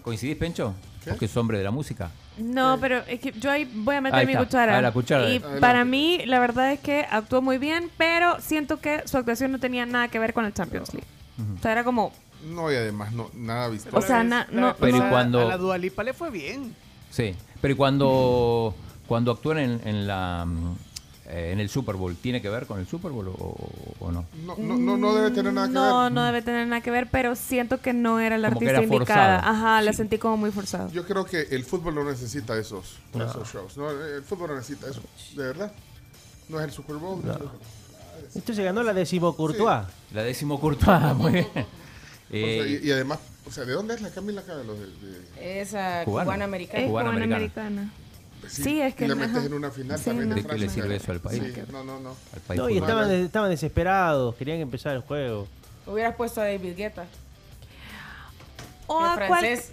¿Coincidís, 0.01 0.37
Pencho? 0.37 0.73
Porque 1.07 1.25
es 1.25 1.37
hombre 1.37 1.57
de 1.59 1.63
la 1.63 1.71
música. 1.71 2.09
No, 2.37 2.77
pero 2.81 2.97
es 3.07 3.19
que 3.19 3.31
yo 3.31 3.49
ahí 3.49 3.69
voy 3.73 3.95
a 3.95 4.01
meter 4.01 4.19
Ahí 4.19 4.25
mi 4.27 4.35
cuchara. 4.35 4.77
Ah, 4.77 4.81
la 4.81 4.91
cuchara. 4.91 5.23
Y 5.29 5.37
Adelante. 5.37 5.59
para 5.61 5.85
mí, 5.85 6.21
la 6.25 6.39
verdad 6.39 6.71
es 6.73 6.79
que 6.81 7.05
actuó 7.09 7.41
muy 7.41 7.57
bien, 7.57 7.89
pero 7.97 8.39
siento 8.41 8.79
que 8.79 9.03
su 9.07 9.17
actuación 9.17 9.51
no 9.51 9.59
tenía 9.59 9.85
nada 9.85 10.07
que 10.09 10.19
ver 10.19 10.33
con 10.33 10.43
el 10.45 10.53
Champions 10.53 10.93
League. 10.93 11.07
O 11.57 11.61
sea, 11.61 11.71
era 11.71 11.83
como 11.83 12.11
No, 12.45 12.71
y 12.71 12.75
además 12.75 13.11
no, 13.13 13.29
nada 13.33 13.67
visto. 13.69 13.89
O 13.95 14.01
sea, 14.01 14.23
na- 14.23 14.47
no- 14.51 14.75
Pero 14.79 14.97
y 14.97 14.99
cuando- 15.09 15.41
A 15.41 15.45
la 15.45 15.57
Dualipa 15.57 16.03
le 16.03 16.13
fue 16.13 16.29
bien. 16.29 16.75
Sí, 17.11 17.35
pero 17.61 17.73
¿y 17.73 17.77
cuando, 17.77 18.75
cuando 19.07 19.31
actúan 19.31 19.57
en, 19.59 19.81
en 19.85 20.07
la 20.07 20.45
eh, 21.29 21.49
en 21.51 21.59
el 21.59 21.67
Super 21.67 21.95
Bowl, 21.95 22.15
¿tiene 22.15 22.41
que 22.41 22.47
ver 22.49 22.67
con 22.67 22.79
el 22.79 22.87
Super 22.87 23.11
Bowl 23.11 23.27
o, 23.27 23.57
o 23.99 24.11
no? 24.11 24.25
No, 24.45 24.55
no, 24.57 24.77
no, 24.77 24.95
no 24.97 25.13
debe 25.15 25.31
tener 25.31 25.51
nada 25.51 25.67
que 25.67 25.73
No, 25.73 26.03
ver. 26.03 26.11
no 26.13 26.23
debe 26.23 26.41
tener 26.41 26.67
nada 26.67 26.81
que 26.81 26.89
ver, 26.91 27.09
pero 27.11 27.35
siento 27.35 27.81
que 27.81 27.91
no 27.91 28.19
era 28.21 28.37
la 28.37 28.47
Como 28.49 28.59
artista 28.59 28.77
era 28.77 28.83
indicada. 28.83 29.39
forzado. 29.41 29.55
Ajá, 29.57 29.81
la 29.81 29.91
sentí 29.93 30.17
como 30.19 30.37
muy 30.37 30.51
forzado. 30.51 30.89
Yo 30.91 31.05
creo 31.05 31.25
que 31.25 31.41
el 31.51 31.65
fútbol 31.65 31.95
no 31.95 32.03
necesita 32.05 32.57
esos, 32.57 32.95
esos 33.13 33.51
shows. 33.51 33.75
No, 33.77 33.89
el 33.89 34.23
fútbol 34.23 34.49
no 34.51 34.55
necesita 34.55 34.87
eso. 34.89 35.01
De 35.35 35.43
verdad. 35.43 35.71
No 36.47 36.59
es 36.59 36.65
el 36.65 36.71
Super 36.71 36.95
Bowl. 36.95 37.19
no 37.25 37.33
es 37.33 37.39
el- 37.41 38.37
Esto 38.37 38.53
se 38.53 38.63
ganó 38.63 38.81
la 38.83 38.93
décimo 38.93 39.35
Courtois. 39.35 39.85
La 40.13 40.23
décimo 40.23 40.59
Courtois, 40.61 41.13
muy 41.15 41.31
bien. 41.33 41.47
O 42.29 42.31
sea, 42.31 42.39
Eh, 42.39 42.79
y, 42.83 42.87
y 42.87 42.91
además, 42.91 43.19
o 43.45 43.51
sea, 43.51 43.63
¿de 43.65 43.73
dónde 43.73 43.93
es 43.95 44.01
la 44.01 44.09
Camila 44.09 44.41
Cabello? 44.41 44.73
De, 44.73 44.85
de- 45.41 45.61
Esa 45.61 46.03
Cubana. 46.03 46.25
cubana 46.25 46.45
americana. 46.45 46.83
Es 46.83 46.89
Cubana 46.89 47.09
americana. 47.09 47.91
pues 48.41 48.53
Sí, 48.53 48.81
es 48.81 48.93
que 48.95 49.05
Y 49.05 49.07
la 49.07 49.15
metes 49.15 49.45
en 49.45 49.53
una 49.53 49.71
final 49.71 49.97
Sí, 49.97 50.05
también 50.05 50.29
no. 50.29 50.35
de 50.35 50.41
¿De 50.43 50.47
qué 50.47 50.57
le 50.57 50.69
sirve 50.69 50.95
eso 50.97 51.11
al 51.11 51.19
país? 51.21 51.41
Sí, 51.43 51.61
no, 51.71 51.83
no, 51.83 51.99
no. 51.99 52.15
al 52.33 52.39
país 52.41 52.59
No, 52.61 52.69
y 52.69 52.77
estaban, 52.77 53.09
estaban 53.11 53.49
desesperados, 53.49 54.35
querían 54.35 54.59
empezar 54.59 54.93
el 54.95 55.01
juego. 55.01 55.47
Hubieras 55.85 56.15
puesto 56.15 56.41
a 56.41 56.45
David 56.45 56.75
Guetta. 56.75 57.05
O 58.87 58.99
a 59.01 59.15
cual- 59.27 59.39
francés. 59.41 59.71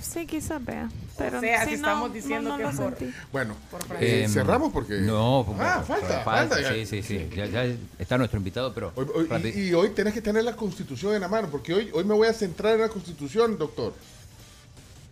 Sí, 0.00 0.26
quizás 0.26 0.64
vea. 0.64 0.88
Pero 1.16 1.38
O 1.38 1.40
sea, 1.40 1.60
sí, 1.64 1.64
si 1.64 1.70
no, 1.70 1.76
estamos 1.76 2.12
diciendo 2.12 2.50
no, 2.50 2.58
no 2.58 2.70
que 2.70 2.76
por-. 2.76 2.96
Bueno, 3.30 3.56
eh, 4.00 4.22
Em, 4.24 4.30
cerramos 4.32 4.72
porque. 4.72 4.94
No, 5.00 5.46
Ah, 5.60 5.82
falta, 5.86 6.20
falta. 6.24 6.60
ya. 6.60 6.72
Sí, 6.72 6.86
sí, 6.86 7.02
sí. 7.02 7.28
Ya, 7.34 7.46
ya 7.46 7.64
está 7.98 8.18
nuestro 8.18 8.38
invitado, 8.38 8.74
pero. 8.74 8.92
Hoy- 8.96 9.06
hoy- 9.14 9.26
rápido. 9.26 9.56
y, 9.58 9.68
y 9.68 9.74
hoy 9.74 9.90
tenés 9.90 10.12
que 10.12 10.20
tener 10.22 10.42
la 10.44 10.56
constitución 10.56 11.14
en 11.14 11.20
la 11.20 11.28
mano, 11.28 11.48
porque 11.50 11.72
hoy, 11.72 11.90
hoy 11.92 12.04
me 12.04 12.14
voy 12.14 12.26
a 12.28 12.32
centrar 12.32 12.74
en 12.74 12.80
la 12.80 12.88
constitución, 12.88 13.56
doctor. 13.58 13.94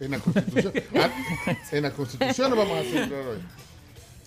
En 0.00 0.10
la 0.10 0.18
constitución. 0.18 0.72
Ah, 0.96 1.10
en 1.70 1.82
la 1.84 1.90
constitución 1.92 2.50
nos 2.50 2.58
vamos 2.58 2.78
a 2.78 2.82
centrar 2.82 3.20
hoy. 3.26 3.38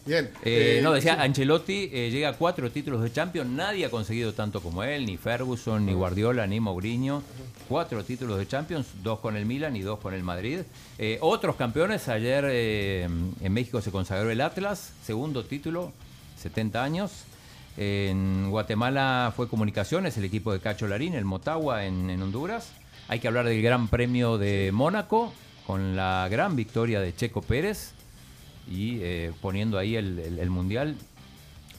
Bien. 0.06 0.26
Eh, 0.44 0.78
eh, 0.78 0.82
no, 0.84 0.94
decía, 0.94 1.16
sí. 1.16 1.22
Ancelotti 1.22 1.90
eh, 1.92 2.10
llega 2.12 2.30
a 2.30 2.34
cuatro 2.34 2.70
títulos 2.70 3.02
de 3.02 3.12
Champions. 3.12 3.50
Nadie 3.50 3.86
ha 3.86 3.90
conseguido 3.90 4.34
tanto 4.34 4.62
como 4.62 4.84
él, 4.84 5.06
ni 5.06 5.18
Ferguson, 5.18 5.84
ni 5.84 5.94
Guardiola, 5.94 6.46
ni 6.46 6.60
Mourinho. 6.60 7.24
Cuatro 7.68 8.04
títulos 8.04 8.38
de 8.38 8.48
Champions, 8.48 8.86
dos 9.02 9.20
con 9.20 9.36
el 9.36 9.48
Milan 9.48 9.76
y 9.76 9.82
dos 9.82 10.00
con 10.00 10.14
el 10.14 10.22
Madrid. 10.22 10.60
Eh, 11.00 11.18
otros 11.22 11.56
campeones, 11.56 12.08
ayer 12.08 12.46
eh, 12.48 13.04
en 13.42 13.54
México 13.54 13.82
se 13.82 13.92
consagró 13.92 14.30
el 14.30 14.42
Atlas, 14.42 14.94
segundo 15.04 15.44
título, 15.44 15.92
70 16.38 16.84
años. 16.84 17.12
En 17.76 18.52
Guatemala 18.52 19.34
fue 19.36 19.50
Comunicaciones, 19.50 20.18
el 20.18 20.26
equipo 20.26 20.54
de 20.54 20.60
Cacho 20.60 20.88
Larín, 20.88 21.16
el 21.16 21.26
Motagua 21.26 21.86
en, 21.86 22.12
en 22.12 22.22
Honduras. 22.22 22.72
Hay 23.08 23.20
que 23.20 23.28
hablar 23.28 23.46
del 23.46 23.62
Gran 23.64 23.88
Premio 23.88 24.38
de 24.38 24.70
Mónaco, 24.72 25.34
con 25.66 25.96
la 25.96 26.28
gran 26.30 26.56
victoria 26.56 27.02
de 27.02 27.16
Checo 27.16 27.42
Pérez 27.42 27.95
y 28.70 29.00
eh, 29.02 29.32
poniendo 29.42 29.78
ahí 29.78 29.96
el, 29.96 30.20
el- 30.20 30.40
el 30.40 30.50
Mundial 30.50 30.96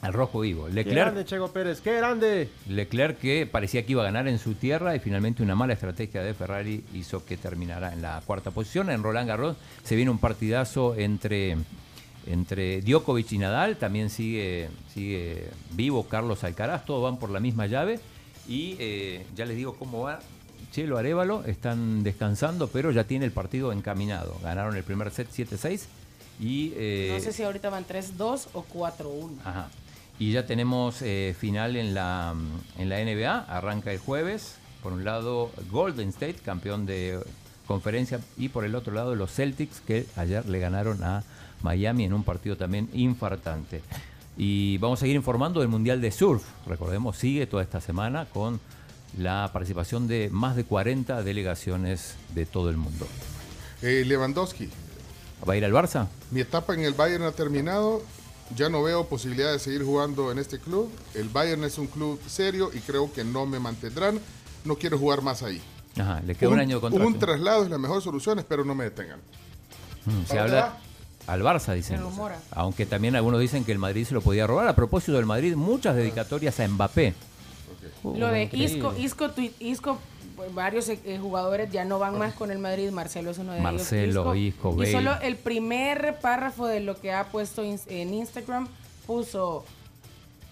al 0.01 0.13
rojo 0.13 0.41
vivo. 0.41 0.67
Qué 0.67 0.73
Leclerc, 0.73 0.97
grande, 0.97 1.25
Checo 1.25 1.51
Pérez, 1.51 1.81
qué 1.81 1.95
grande. 1.97 2.49
Leclerc 2.69 3.17
que 3.19 3.47
parecía 3.47 3.83
que 3.85 3.93
iba 3.93 4.03
a 4.03 4.05
ganar 4.05 4.27
en 4.27 4.37
su 4.37 4.53
tierra 4.53 4.95
y 4.95 4.99
finalmente 4.99 5.41
una 5.41 5.55
mala 5.55 5.73
estrategia 5.73 6.21
de 6.21 6.33
Ferrari 6.35 6.83
hizo 6.93 7.25
que 7.25 7.35
terminara 7.35 7.91
en 7.93 8.03
la 8.03 8.21
cuarta 8.25 8.51
posición. 8.51 8.91
En 8.91 9.01
Roland 9.01 9.27
Garros 9.27 9.57
se 9.83 9.95
viene 9.95 10.11
un 10.11 10.19
partidazo 10.19 10.93
entre, 10.95 11.57
entre 12.27 12.81
Djokovic 12.81 13.31
y 13.31 13.37
Nadal, 13.39 13.77
también 13.77 14.09
sigue, 14.11 14.69
sigue 14.93 15.49
vivo 15.71 16.07
Carlos 16.07 16.43
Alcaraz, 16.43 16.85
todos 16.85 17.01
van 17.03 17.17
por 17.19 17.31
la 17.31 17.39
misma 17.39 17.65
llave 17.65 17.99
y 18.47 18.75
eh, 18.79 19.25
ya 19.35 19.45
les 19.45 19.57
digo 19.57 19.75
cómo 19.77 20.01
va. 20.03 20.19
Chelo 20.71 20.97
Arevalo 20.99 21.43
están 21.45 22.03
descansando, 22.03 22.67
pero 22.67 22.91
ya 22.91 23.05
tiene 23.05 23.25
el 23.25 23.31
partido 23.31 23.71
encaminado. 23.71 24.37
Ganaron 24.43 24.75
el 24.75 24.83
primer 24.83 25.09
set 25.11 25.27
7-6 25.31 25.85
y... 26.39 26.73
eh, 26.75 27.11
No 27.13 27.19
sé 27.23 27.33
si 27.33 27.43
ahorita 27.43 27.69
van 27.69 27.85
3-2 27.85 28.47
o 28.53 28.65
4-1. 28.65 29.29
Ajá. 29.43 29.69
Y 30.19 30.31
ya 30.31 30.45
tenemos 30.45 31.01
eh, 31.01 31.35
final 31.39 31.75
en 31.75 31.93
la, 31.93 32.33
mm, 32.35 32.81
en 32.81 32.89
la 32.89 32.99
NBA, 33.03 33.39
arranca 33.47 33.91
el 33.91 33.99
jueves. 33.99 34.55
Por 34.81 34.93
un 34.93 35.03
lado, 35.03 35.51
Golden 35.71 36.09
State, 36.09 36.35
campeón 36.43 36.85
de 36.85 37.19
conferencia, 37.67 38.19
y 38.37 38.49
por 38.49 38.63
el 38.63 38.75
otro 38.75 38.93
lado, 38.93 39.15
los 39.15 39.31
Celtics, 39.33 39.81
que 39.81 40.05
ayer 40.15 40.45
le 40.47 40.59
ganaron 40.59 41.03
a 41.03 41.23
Miami 41.61 42.05
en 42.05 42.13
un 42.13 42.23
partido 42.23 42.55
también 42.55 42.89
infartante. 42.93 43.81
Y 44.37 44.77
vamos 44.77 44.99
a 44.99 45.01
seguir 45.01 45.15
informando 45.15 45.59
del 45.59 45.69
Mundial 45.69 45.99
de 45.99 46.11
Surf. 46.11 46.43
Recordemos, 46.67 47.17
sigue 47.17 47.45
toda 47.47 47.63
esta 47.63 47.81
semana 47.81 48.25
con 48.25 48.59
la 49.17 49.49
participación 49.51 50.07
de 50.07 50.29
más 50.31 50.55
de 50.55 50.63
40 50.63 51.23
delegaciones 51.23 52.15
de 52.35 52.45
todo 52.45 52.69
el 52.69 52.77
mundo. 52.77 53.07
Eh, 53.81 54.03
Lewandowski, 54.05 54.69
¿Va 55.47 55.53
a 55.53 55.57
ir 55.57 55.65
al 55.65 55.73
Barça? 55.73 56.07
mi 56.31 56.41
etapa 56.41 56.73
en 56.73 56.81
el 56.81 56.93
Bayern 56.93 57.23
ha 57.23 57.31
terminado. 57.31 58.01
Ya 58.55 58.69
no 58.69 58.81
veo 58.81 59.05
posibilidad 59.07 59.51
de 59.51 59.59
seguir 59.59 59.83
jugando 59.83 60.31
en 60.31 60.39
este 60.39 60.57
club. 60.57 60.89
El 61.13 61.27
Bayern 61.27 61.65
es 61.65 61.77
un 61.77 61.87
club 61.87 62.19
serio 62.27 62.71
y 62.73 62.79
creo 62.79 63.11
que 63.11 63.25
no 63.25 63.45
me 63.45 63.59
mantendrán. 63.59 64.19
No 64.63 64.75
quiero 64.77 64.97
jugar 64.97 65.21
más 65.21 65.43
ahí. 65.43 65.61
Ajá, 65.99 66.21
le 66.21 66.35
queda 66.35 66.49
un, 66.49 66.59
año 66.59 66.77
de 66.77 66.81
contrato. 66.81 67.07
un 67.07 67.19
traslado 67.19 67.63
es 67.63 67.69
la 67.69 67.77
mejor 67.77 68.01
solución, 68.01 68.39
espero 68.39 68.63
no 68.63 68.73
me 68.73 68.85
detengan. 68.85 69.19
Mm, 70.05 70.21
se 70.21 70.27
¿Para 70.27 70.41
dónde 70.43 70.59
habla 70.59 70.77
al 71.27 71.41
Barça, 71.41 71.73
dicen. 71.73 71.97
Se 71.97 72.03
rumora. 72.03 72.39
Aunque 72.51 72.85
también 72.85 73.15
algunos 73.17 73.41
dicen 73.41 73.65
que 73.65 73.73
el 73.73 73.79
Madrid 73.79 74.05
se 74.05 74.13
lo 74.13 74.21
podía 74.21 74.47
robar. 74.47 74.67
A 74.67 74.75
propósito 74.75 75.17
del 75.17 75.25
Madrid, 75.25 75.55
muchas 75.55 75.95
dedicatorias 75.95 76.59
a 76.59 76.67
Mbappé. 76.67 77.13
Lo 78.03 78.27
de 78.27 78.43
increíble. 78.43 78.77
Isco, 78.77 78.95
Isco, 78.97 79.31
Isco, 79.59 79.99
varios 80.53 80.89
eh, 80.89 81.19
jugadores 81.21 81.71
ya 81.71 81.85
no 81.85 81.99
van 81.99 82.17
más 82.17 82.33
con 82.33 82.51
el 82.51 82.59
Madrid. 82.59 82.91
Marcelo 82.91 83.31
es 83.31 83.37
uno 83.37 83.53
de 83.53 83.61
Marcelo, 83.61 84.33
ellos. 84.33 84.55
Isco, 84.55 84.73
Y 84.73 84.77
Bale. 84.77 84.91
solo 84.91 85.21
el 85.21 85.35
primer 85.35 86.19
párrafo 86.19 86.67
de 86.67 86.79
lo 86.79 86.99
que 86.99 87.11
ha 87.11 87.25
puesto 87.25 87.63
en 87.63 88.13
Instagram 88.13 88.67
puso 89.05 89.65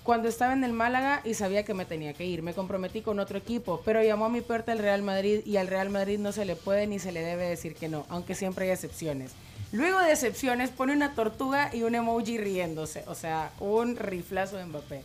cuando 0.06 0.30
estaba 0.30 0.54
en 0.54 0.64
el 0.64 0.72
Málaga 0.72 1.22
y 1.26 1.34
sabía 1.34 1.66
que 1.66 1.74
me 1.74 1.84
tenía 1.84 2.14
que 2.14 2.26
ir, 2.26 2.44
me 2.44 2.54
comprometí 2.54 3.02
con 3.02 3.20
otro 3.20 3.40
equipo, 3.40 3.82
pero 3.84 4.04
llamó 4.04 4.26
a 4.26 4.30
mi 4.30 4.42
puerta 4.42 4.72
el 4.72 4.78
Real 4.78 5.02
Madrid 5.02 5.40
y 5.46 5.58
al 5.58 5.68
Real 5.68 5.90
Madrid 5.90 6.20
no 6.20 6.32
se 6.32 6.46
le 6.46 6.56
puede 6.56 6.86
ni 6.86 7.00
se 7.00 7.12
le 7.12 7.22
debe 7.22 7.46
decir 7.50 7.74
que 7.74 7.90
no, 7.90 8.06
aunque 8.10 8.36
siempre 8.36 8.66
hay 8.66 8.72
excepciones. 8.72 9.32
Luego 9.72 10.00
de 10.00 10.12
excepciones 10.12 10.70
pone 10.70 10.94
una 10.94 11.16
tortuga 11.16 11.72
y 11.74 11.82
un 11.82 11.96
emoji 11.96 12.38
riéndose, 12.38 13.04
o 13.08 13.16
sea, 13.16 13.52
un 13.60 13.96
riflazo 13.96 14.58
de 14.58 14.66
Mbappé. 14.66 15.02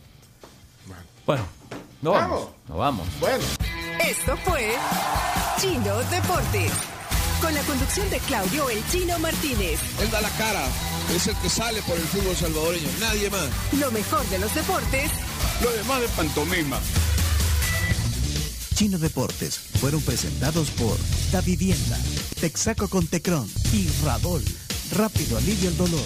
Bueno, 1.25 1.43
no 2.03 2.11
vamos. 2.11 2.39
Vamos. 2.39 2.49
No 2.69 2.77
vamos. 2.77 3.07
Bueno, 3.19 3.43
Esto 4.11 4.35
fue 4.43 4.73
Chino 5.61 5.97
Deportes. 6.09 6.71
Con 7.39 7.53
la 7.53 7.61
conducción 7.61 8.09
de 8.09 8.19
Claudio 8.19 8.69
El 8.69 8.85
Chino 8.89 9.17
Martínez. 9.19 9.79
Él 10.01 10.11
da 10.11 10.19
la 10.19 10.29
cara, 10.31 10.65
es 11.15 11.27
el 11.27 11.35
que 11.37 11.49
sale 11.49 11.81
por 11.83 11.95
el 11.95 12.03
fútbol 12.03 12.35
salvadoreño, 12.35 12.89
nadie 12.99 13.29
más. 13.29 13.47
Lo 13.79 13.89
mejor 13.91 14.25
de 14.25 14.39
los 14.39 14.53
deportes 14.53 15.11
Lo 15.63 15.71
demás 15.71 16.01
de 16.01 16.07
pantomima. 16.09 16.77
Chino 18.75 18.99
Deportes 18.99 19.57
fueron 19.79 20.01
presentados 20.01 20.71
por 20.71 20.97
Da 21.31 21.39
Vivienda, 21.39 21.97
Texaco 22.41 22.89
con 22.89 23.07
Tecron 23.07 23.49
y 23.71 23.87
Radol. 24.03 24.43
Rápido 24.91 25.37
alivio 25.37 25.69
el 25.69 25.77
dolor. 25.77 26.03